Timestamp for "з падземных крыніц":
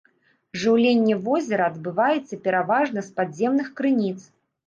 3.09-4.19